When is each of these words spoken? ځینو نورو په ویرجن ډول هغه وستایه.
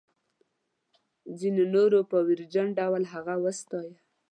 ځینو 1.39 1.63
نورو 1.75 1.99
په 2.11 2.17
ویرجن 2.27 2.67
ډول 2.79 3.03
هغه 3.13 3.33
وستایه. 3.43 3.95